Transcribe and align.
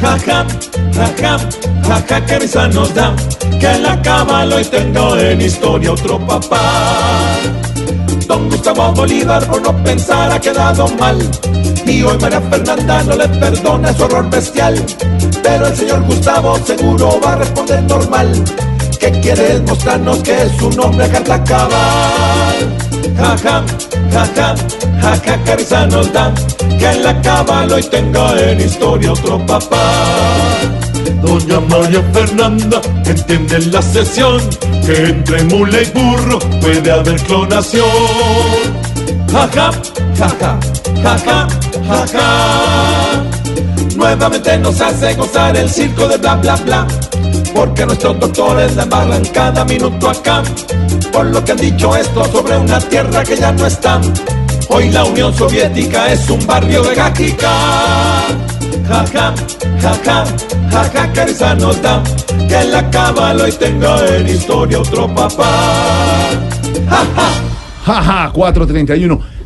Ja, 0.00 0.16
ja, 0.26 0.46
ja, 0.94 1.06
ja, 1.20 1.38
ja, 1.86 2.02
ja, 2.08 2.26
que 2.26 2.38
risa 2.38 2.68
nos 2.68 2.94
da 2.94 3.14
que 3.60 3.78
la 3.78 4.00
cábala 4.00 4.56
hoy 4.56 4.64
tengo 4.64 5.16
en 5.16 5.40
historia 5.42 5.92
otro 5.92 6.18
papá. 6.26 7.36
Don 8.26 8.48
Gustavo 8.48 8.92
Bolívar 8.92 9.46
por 9.46 9.60
no 9.60 9.84
pensar 9.84 10.32
ha 10.32 10.40
quedado 10.40 10.88
mal. 10.98 11.18
Y 11.86 12.02
hoy 12.02 12.16
María 12.18 12.40
Fernanda 12.40 13.02
no 13.02 13.16
le 13.16 13.28
perdona 13.28 13.92
su 13.92 14.04
horror 14.04 14.30
bestial. 14.30 14.74
Pero 15.42 15.66
el 15.66 15.76
señor 15.76 16.02
Gustavo 16.04 16.58
seguro 16.64 17.20
va 17.24 17.32
a 17.32 17.36
responder 17.36 17.82
normal. 17.82 18.44
Que 18.98 19.10
quiere 19.20 19.60
mostrarnos 19.60 20.18
que 20.22 20.42
es 20.42 20.62
un 20.62 20.80
hombre 20.80 21.08
carta 21.10 21.44
cabal. 21.44 22.89
Ja, 23.20 23.36
ja, 23.36 23.62
ja, 24.12 24.24
ja, 24.34 26.30
que 26.78 26.86
en 26.86 27.02
la 27.02 27.20
cábala 27.20 27.74
hoy 27.74 27.82
tenga 27.82 28.40
en 28.40 28.60
historia 28.60 29.12
otro 29.12 29.38
papá. 29.44 29.92
Doña 31.22 31.60
María 31.60 32.02
Fernanda 32.14 32.80
entiende 33.04 33.58
la 33.66 33.82
sesión 33.82 34.40
que 34.86 35.10
entre 35.10 35.42
mula 35.44 35.82
y 35.82 35.90
burro 35.90 36.38
puede 36.62 36.90
haber 36.90 37.20
clonación. 37.24 37.86
Jaja, 39.30 39.70
jaja, 40.18 40.58
jaja, 41.02 41.48
jaja. 41.88 42.89
Nuevamente 44.00 44.56
nos 44.56 44.80
hace 44.80 45.12
gozar 45.12 45.54
el 45.58 45.68
circo 45.68 46.08
de 46.08 46.16
bla 46.16 46.34
bla 46.36 46.56
bla. 46.56 46.86
Porque 47.54 47.84
nuestros 47.84 48.18
doctores 48.18 48.74
la 48.74 48.84
embarran 48.84 49.22
cada 49.26 49.62
minuto 49.66 50.08
acá. 50.08 50.42
Por 51.12 51.26
lo 51.26 51.44
que 51.44 51.52
han 51.52 51.58
dicho 51.58 51.94
esto 51.94 52.24
sobre 52.32 52.56
una 52.56 52.80
tierra 52.80 53.22
que 53.22 53.36
ya 53.36 53.52
no 53.52 53.66
está. 53.66 54.00
Hoy 54.70 54.88
la 54.88 55.04
Unión 55.04 55.34
Soviética 55.34 56.10
es 56.14 56.30
un 56.30 56.46
barrio 56.46 56.82
de 56.82 56.94
Gática. 56.94 57.52
Jaja, 58.88 59.34
jaja, 59.82 60.24
jaja, 60.72 61.12
que 61.12 61.24
risa 61.26 61.54
nos 61.56 61.82
da 61.82 62.02
que 62.48 62.64
la 62.64 62.90
cábala 62.90 63.44
hoy 63.44 63.52
tenga 63.52 64.16
en 64.16 64.28
historia 64.30 64.80
otro 64.80 65.14
papá. 65.14 66.30
Jaja, 67.84 68.30
431. 68.32 69.39